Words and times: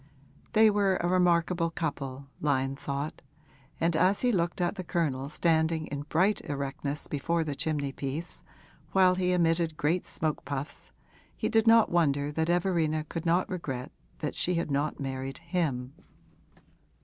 They 0.53 0.71
were 0.71 0.95
a 0.95 1.07
remarkable 1.07 1.69
couple, 1.69 2.25
Lyon 2.39 2.75
thought, 2.75 3.21
and 3.79 3.95
as 3.95 4.21
he 4.21 4.31
looked 4.31 4.59
at 4.59 4.73
the 4.73 4.83
Colonel 4.83 5.29
standing 5.29 5.85
in 5.85 6.07
bright 6.09 6.41
erectness 6.49 7.05
before 7.05 7.43
the 7.43 7.53
chimney 7.53 7.91
piece 7.91 8.41
while 8.93 9.13
he 9.13 9.31
emitted 9.31 9.77
great 9.77 10.07
smoke 10.07 10.43
puffs 10.43 10.91
he 11.37 11.49
did 11.49 11.67
not 11.67 11.91
wonder 11.91 12.31
that 12.31 12.49
Everina 12.49 13.03
could 13.09 13.27
not 13.27 13.47
regret 13.47 13.91
she 14.31 14.55
had 14.55 14.71
not 14.71 14.99
married 14.99 15.37
him. 15.37 15.93